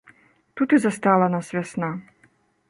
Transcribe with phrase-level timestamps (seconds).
[0.55, 1.91] Тут і застала нас вясна.